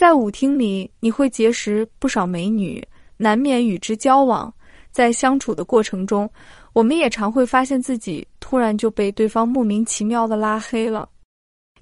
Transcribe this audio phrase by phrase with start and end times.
[0.00, 2.82] 在舞厅里，你会结识不少美女，
[3.18, 4.50] 难免与之交往。
[4.90, 6.26] 在相处的过程中，
[6.72, 11.06] 我们也常会发现自己突然就被对方莫名其妙的拉黑了。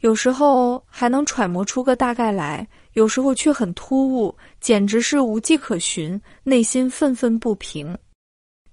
[0.00, 7.94] 有时候还能揣摩出个大概来，有时候却很突兀，简直是无迹可寻，内心愤愤不平。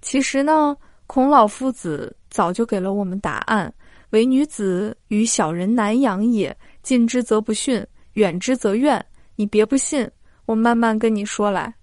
[0.00, 0.74] 其实呢，
[1.06, 3.70] 孔老夫子早就给了我们答案：
[4.08, 9.04] 唯女子与小人难养也，近之则不逊，远之则怨。
[9.36, 10.10] 你别不信，
[10.46, 11.74] 我慢慢跟你说来。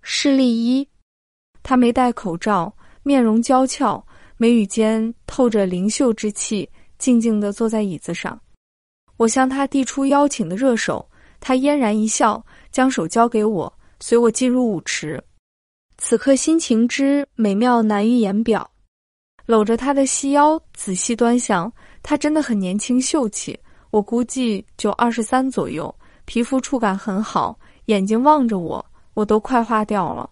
[0.00, 0.88] 事例一。
[1.62, 4.04] 他没戴口罩，面容娇俏，
[4.36, 8.40] 眉宇间透着灵秀之气，静静地坐在椅子上。
[9.16, 15.22] 我向他递出邀请的热手，他嫣然一笑，将手交给我，随我进入舞池。
[15.98, 18.68] 此刻心情之美妙难于言表。
[19.46, 23.56] 搂着他的细腰，仔细端详，他真的很年轻秀气，
[23.90, 25.94] 我估计就二十三左右，
[26.24, 30.28] 皮肤触感很好，眼睛望着我，我都快化掉了。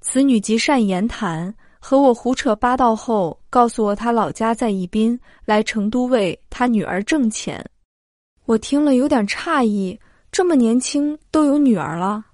[0.00, 7.64] 此女极善言谈，和我胡扯八道后，告诉我她老家在宜宾，来成都为她女儿挣钱。
[8.46, 9.98] 我听了有点诧异，
[10.32, 12.24] 这么年轻都有女儿了？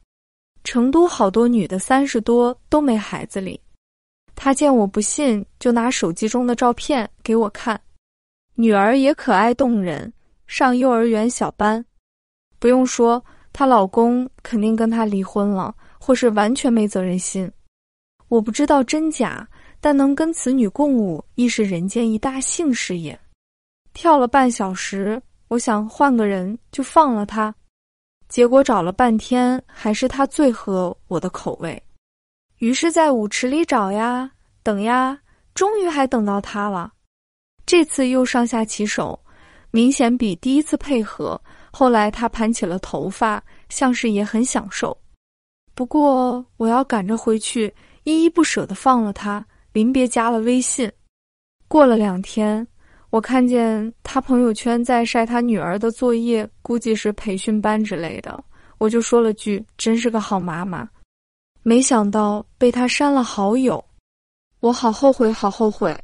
[0.64, 3.60] 成都好多女的三十多都没孩子哩。
[4.34, 7.80] 她见我不信，就拿手机中的照片给我看，
[8.54, 10.12] 女儿也可爱动人，
[10.46, 11.84] 上幼儿园小班。
[12.58, 17.50] 不用说，她老公肯定跟她离婚了，或是完全没责任心。
[18.28, 19.46] 我不知道真假，
[19.80, 23.18] 但能跟此女共舞，亦是人间一大幸事也。
[23.92, 27.54] 跳了半小时，我想换个人就放了她，
[28.28, 31.80] 结果找了半天，还是她最合我的口味。
[32.58, 34.30] 于是，在舞池里找呀，
[34.62, 35.18] 等呀，
[35.54, 36.92] 终于还等到她了。
[37.64, 39.18] 这次又上下其手，
[39.70, 41.40] 明显比第一次配合。
[41.78, 44.96] 后来她盘起了头发，像是也很享受。
[45.74, 47.70] 不过，我要赶着回去。
[48.04, 49.44] 依依不舍地放了他，
[49.74, 50.90] 临别加了微信。
[51.68, 52.66] 过了两天，
[53.10, 58.42] 我看见他朋友圈在晒他女儿的作业，估计是培训班之类的。
[58.78, 60.88] 我就说了句：“真是个好妈妈。”
[61.62, 63.84] 没想到被他删了好友，
[64.60, 65.94] 我好后悔，好后悔。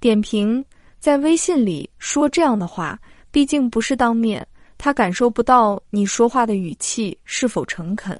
[0.00, 0.64] 点评：
[0.98, 2.98] 在微信里说这样的话，
[3.30, 4.44] 毕竟不是当面，
[4.78, 8.18] 他感受不到你说话的语气是否诚恳。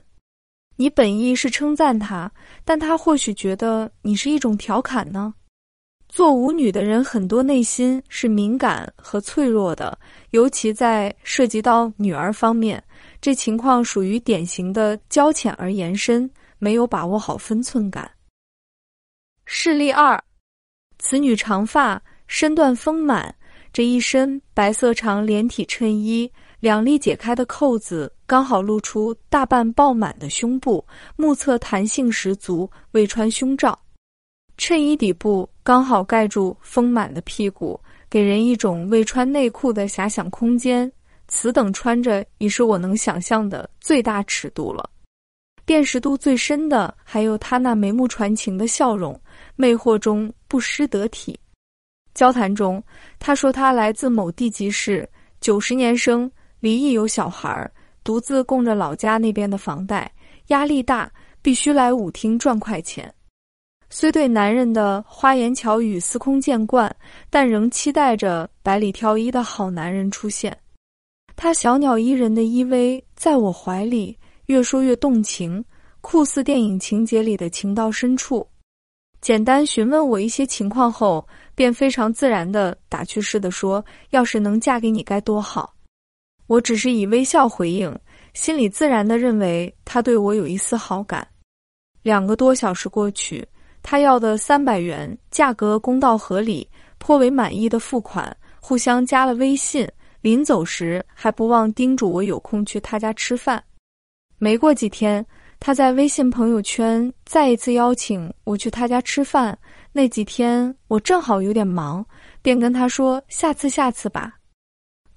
[0.76, 2.30] 你本意是称赞他，
[2.64, 5.32] 但他或许觉得你是一种调侃呢。
[6.08, 9.98] 做舞女的人很多内心是敏感和脆弱的，
[10.30, 12.82] 尤其在涉及到女儿方面，
[13.20, 18.10] 这情况属于典型的交浅而言深，没有把握好分寸感。
[19.44, 20.18] 事例二，
[20.98, 23.34] 此女长发，身段丰满，
[23.72, 26.30] 这一身白色长连体衬衣。
[26.60, 33.78] 两粒解开的扣子刚好露出大半爆满的胸部，目测弹性十足，未穿胸罩。
[34.56, 37.80] 衬衣底部刚好盖住丰满的屁股，
[38.10, 40.90] 给人一种未穿内裤的遐想空间。
[41.28, 44.90] 此等穿着已是我能想象的最大尺度了。
[45.64, 49.18] 辨识度最深的还有他那眉目传情的笑容，
[49.54, 51.38] 魅惑中不失得体。
[52.14, 52.82] 交谈中，
[53.20, 55.08] 他说他来自某地级市，
[55.40, 56.28] 九十年生。
[56.60, 57.70] 离异有小孩儿，
[58.02, 60.10] 独自供着老家那边的房贷，
[60.48, 61.10] 压力大，
[61.40, 63.12] 必须来舞厅赚快钱。
[63.90, 66.94] 虽对男人的花言巧语司空见惯，
[67.30, 70.54] 但仍期待着百里挑一的好男人出现。
[71.36, 75.64] 他小鸟依人的依偎在我怀里，越说越动情，
[76.00, 78.46] 酷似电影情节里的情到深处。
[79.20, 85.74] 简单询问我一些情况后，便非常自然的打趣似的说：“要是能嫁给你该多好。”
[86.48, 87.96] 我只是以微笑回应，
[88.34, 91.24] 心里自然的认为他对我有一丝好感。
[92.02, 93.46] 两个多小时过去，
[93.82, 99.86] 他要的三百元价格公道合理，颇为满意的付款，互相加了微信。
[100.20, 103.62] 临走时还不忘叮嘱我有空去他家吃饭。
[104.38, 105.24] 没过几天，
[105.60, 109.56] 他在微信朋友圈再一次邀请我去他家吃饭。
[109.92, 112.04] 那几天我正好有点忙，
[112.40, 114.37] 便跟他说下次下次吧。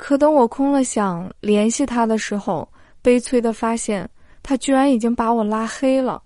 [0.02, 2.68] 可等我空了想联系他的时候，
[3.04, 4.10] 悲催的发现
[4.42, 6.20] 他居然已经把我拉黑了。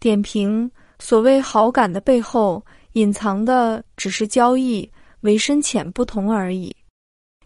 [0.00, 4.90] 点评：所谓好感的背后，隐藏的只是交易，
[5.20, 6.74] 为深浅不同而已。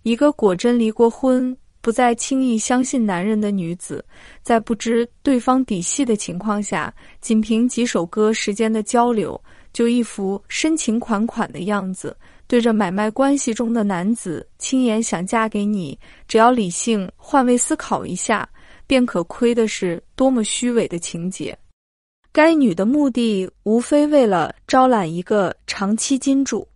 [0.05, 4.03] 一个果真离过婚、不再轻易相信男人的女子，
[4.45, 9.39] 在不知对方底细的情况下，仅凭几首歌时间的交流，
[9.73, 12.17] 就一副深情款款的样子。
[12.49, 15.97] 对着买卖关系中的男子轻言想嫁给你，
[16.27, 18.49] 只要理性换位思考一下，
[18.87, 21.57] 便可窥的是多么虚伪的情节。
[22.33, 26.67] 该女的目的无非为了招揽一个长期金主，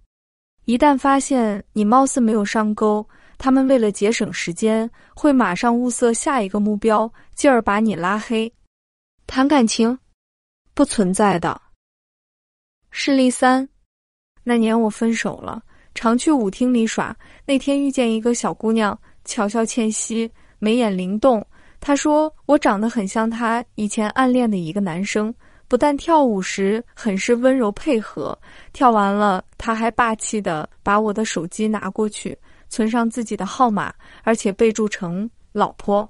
[0.66, 3.06] 一旦发现你貌似没有上钩，
[3.38, 8.52] 他们为了节省时间，会马上物色下一个目标，进而把你拉黑。
[9.26, 9.98] 谈感情，
[10.74, 11.60] 不存在的。
[12.90, 13.66] 事例三，
[14.42, 15.62] 那年我分手了，
[15.94, 17.16] 常去舞厅里耍。
[17.46, 21.44] 那天遇见一个小姑娘，巧笑倩兮，眉眼灵动。
[21.80, 25.34] 她说我长得很像她以前暗恋的一个男生，
[25.68, 28.38] 不但跳舞时很是温柔配合，
[28.72, 32.36] 跳完了他还霸气的把我的手机拿过去，
[32.68, 33.92] 存上自己的号码，
[34.22, 36.08] 而且备注成“老婆”。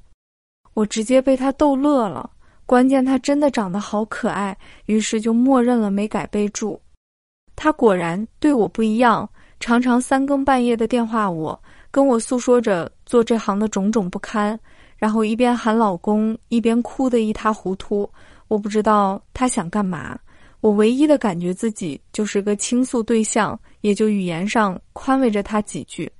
[0.75, 2.31] 我直接被他逗乐了。
[2.64, 4.56] 关键他真的长得好可爱，
[4.87, 6.81] 于是就默认了没改备注。
[7.62, 9.31] 他果然对我不一样，
[9.61, 11.56] 常常三更半夜的电话我，
[11.93, 14.59] 跟我诉说着做这行的种种不堪，
[14.97, 18.11] 然后一边喊老公，一边哭得一塌糊涂。
[18.49, 20.19] 我不知道他想干嘛，
[20.61, 26.11] 我唯一的感觉自己就是个倾诉对象，也就语言上宽慰着他几句。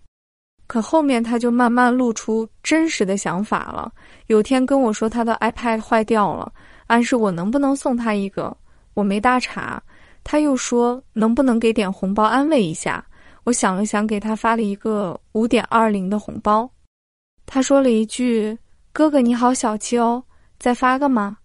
[0.69, 3.91] 可后面他就慢慢露出真实的想法了。
[4.29, 6.53] 有天跟我说他的 iPad 坏掉了，
[6.87, 8.57] 暗示我能不能送他一个。
[8.95, 9.83] 我没搭茬。
[10.25, 13.05] 他又说能不能给点红包安慰一下。
[13.45, 16.71] 我想了想，给他发了一个五点二零的红包。
[17.47, 18.57] 他说了一句
[18.93, 20.23] ：“哥哥你好小气哦，
[20.59, 21.39] 再发个吗？”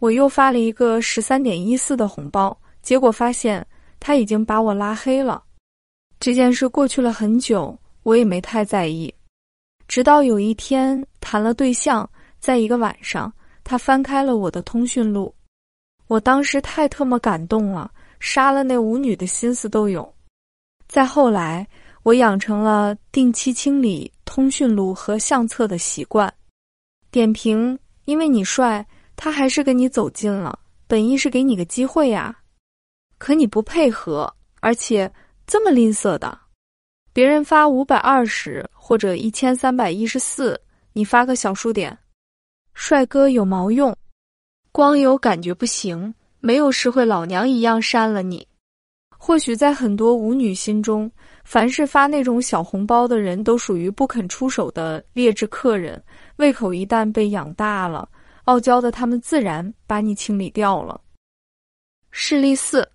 [0.00, 3.64] 我又发了一个十三点一四的红包，结果发现
[4.00, 5.42] 他已经把我拉黑了。
[6.18, 7.78] 这件事过去了很久。
[8.04, 9.14] 我也没太在意，
[9.86, 12.10] 直到有一天谈了对象，
[12.40, 13.32] 在一个晚上，
[13.62, 15.32] 他翻开了我的通讯录，
[16.12, 20.14] 我当时太特么感动了，杀了那舞女的心思都有。
[20.86, 21.66] 再后来，
[22.02, 26.30] 我养成了定期清理通讯录和相册的习惯。
[27.10, 28.86] 点评：因为你帅，
[29.16, 32.40] 他还是跟你走近了，本意是给你个机会呀，
[33.16, 34.30] 可你不配合，
[34.60, 35.10] 而且
[35.46, 36.38] 这么吝啬的。
[37.14, 40.60] 别人发五百二十或者一千三百一十四，
[40.92, 41.96] 你发个小数点，
[42.74, 43.96] 帅哥有毛用？
[44.72, 48.46] 光有感觉不行，没有事会老娘一样删了你。
[49.18, 51.10] 或许在很多舞女心中，
[51.44, 56.02] 凡是发那种小红包的人都属于不肯出手的劣质客人，
[56.36, 58.08] 胃口一旦被养大了，
[58.44, 60.98] 傲娇的他们自然把你清理掉了。
[62.10, 62.88] 事例四，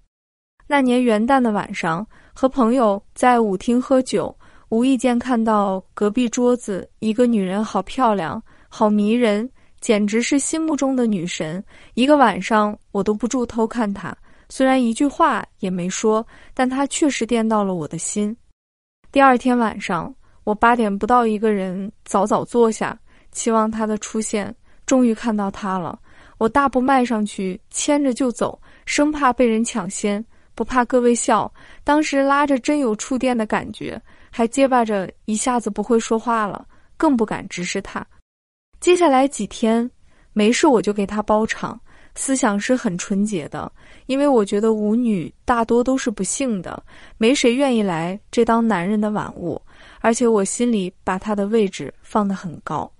[0.65, 2.05] 那年元旦的晚上。
[2.39, 4.37] 和朋友在舞厅喝酒，
[4.69, 8.39] 无意间看到隔壁桌子一个女人，好漂亮，
[8.69, 11.63] 好迷人，简直是心目中的女神。
[11.93, 14.15] 一个晚上我都不住偷看她，
[14.49, 18.35] 虽然一句话也没说，但她确实电到了我的心。
[19.11, 20.13] 第二天晚上，
[20.43, 22.97] 我八点不到一个人早早坐下，
[23.31, 24.53] 期望她的出现。
[24.85, 25.99] 终于看到她了，
[26.37, 30.23] 我大步迈上去，牵着就走，生怕被人抢先。
[30.55, 31.53] 不怕各位笑，
[31.83, 34.01] 当时拉着真有触电的感觉，
[34.31, 36.65] 还结巴着一下子不会说话了，
[36.95, 38.03] 更不敢直视他。
[38.79, 39.89] 接下来几天
[40.33, 41.79] 没事我就给他包场，
[42.15, 43.71] 思想是很纯洁的，
[44.05, 46.83] 因为我觉得舞女大多都是不幸的，
[47.17, 49.61] 没谁愿意来这当男人的玩物，
[49.99, 52.91] 而且我心里把他的位置放得很高。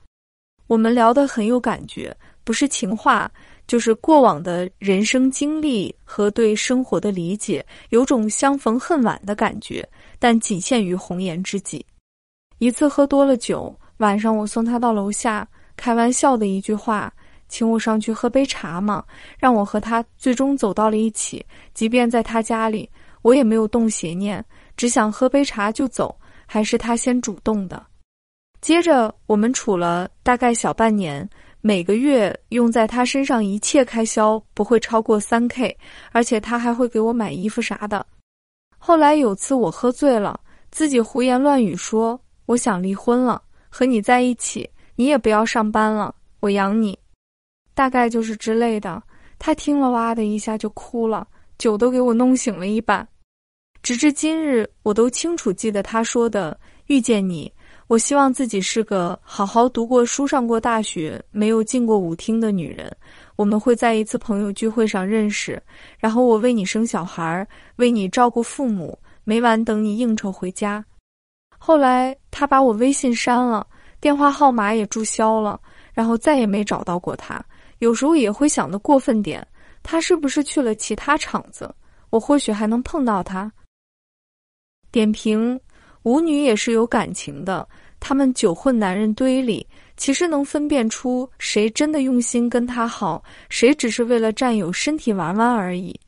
[0.68, 3.32] 我们聊得很有感觉，不是情话。
[3.68, 9.86] 就是过往的人生经历和对生活的理解，有种相逢恨晚的感觉，
[10.20, 11.86] 但仅限于红颜知己。
[12.60, 15.46] 一次喝多了酒，晚上我送他到楼下，
[15.78, 17.14] 开玩笑的一句话，
[17.48, 19.02] 请我上去喝杯茶嘛，
[19.38, 21.46] 让我和他最终走到了一起。
[21.74, 22.90] 即便在他家里，
[23.22, 24.44] 我也没有动邪念，
[24.76, 26.14] 只想喝杯茶就走，
[26.46, 27.82] 还是他先主动的。
[28.60, 31.30] 接着我们处了大概小半年。
[31.60, 35.76] 每个月用在他身上一切开销不会超过三 k，
[36.12, 38.06] 而且他还会给我买衣服啥的。
[38.78, 40.40] 后来有次我喝醉了，
[40.72, 46.98] 自己胡言乱语说我想离婚了，和你在一起，你也不要上班了，我养你，
[47.76, 49.02] 大概就是之类的。
[49.38, 51.28] 他听了哇的一下就哭了，
[51.60, 53.08] 酒都给我弄醒了一半。
[53.84, 57.50] 直至今日，我都清楚记得他说的遇见你。
[57.86, 62.92] 我希望自己是个好好读过书、上过大学、没有进过舞厅的女人。
[63.36, 65.62] 我们会在一次朋友聚会上认识，
[66.00, 70.84] 然后我为你生小孩，为你照顾父母，每晚等你应酬回家。
[71.60, 73.66] 后来他把我微信删了，
[74.00, 75.60] 电话号码也注销了，
[75.94, 77.44] 然后再也没找到过他。
[77.80, 79.46] 有时候也会想的过分点，
[79.84, 81.74] 他是不是去了其他场子？
[82.10, 83.52] 我或许还能碰到他。
[84.92, 85.60] 点评：
[86.04, 87.68] 舞女也是有感情的，
[88.00, 96.00] 他们酒混男人堆里，其实能分辨出谁真的用心跟她好，谁只是为了占有身体玩玩而已。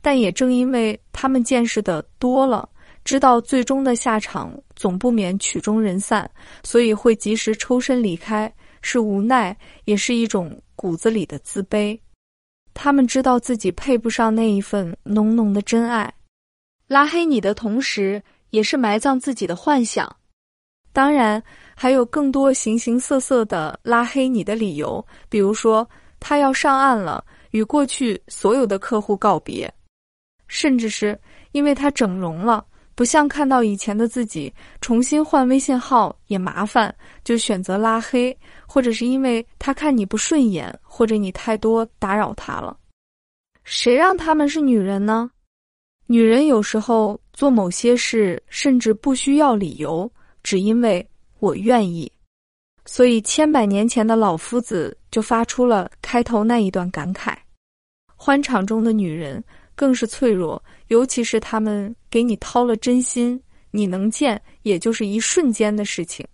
[0.00, 2.68] 但也正因为他们见识的多了，
[3.06, 6.28] 知道最终的下场总不免曲终人散，
[6.64, 11.96] 所以会及时抽身离开，是无奈，也是一种骨子里的自卑。
[12.74, 16.12] 他们知道自己配不上那一份浓浓的真爱，
[16.88, 18.20] 拉黑你的同时，
[18.50, 20.14] 也是埋葬自己的幻想。
[20.92, 21.40] 当然，
[21.76, 29.72] 还有更多形形色色的拉黑你的理由，比如说他要上岸了，与过去所有的客户告别。
[30.48, 31.16] 甚至是
[31.52, 32.66] 因为他整容了，
[32.96, 34.50] 不像看到以前的自己，
[34.80, 38.34] 重新换微信号也麻烦，就选择拉黑；
[38.66, 42.74] 或者是因为他看你不顺眼，或者你太多打扰他了。
[43.64, 45.30] 谁让他们是女人呢？
[46.06, 50.10] 女人有时候做某些事，甚至不需要理由，
[50.42, 51.06] 只因为
[51.38, 52.10] 我愿意。
[52.86, 57.36] 所以千百年前的老夫子就发出了开头那一段感慨：
[58.16, 59.44] 欢场中的女人。
[59.78, 63.40] 更是脆弱，尤其是他们给你掏了真心，
[63.70, 66.26] 你能见也就是一瞬间的事情。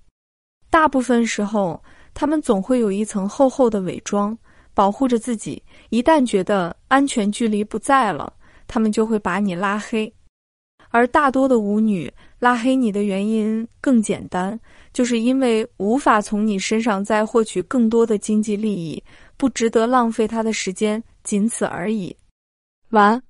[0.68, 1.82] 大部分时候，
[2.14, 4.36] 他们总会有一层厚厚的伪装，
[4.74, 5.62] 保护着自己。
[5.90, 8.32] 一旦觉得安全距离不在了，
[8.66, 10.12] 他们就会把你拉黑。
[10.90, 14.58] 而大多的舞女拉黑你的原因更简单，
[14.92, 19.02] 就是因为无法从你身上再获取更多的经济利益，
[19.38, 22.14] 不值得浪费他的时间，仅此而已。
[22.90, 23.22] 晚安。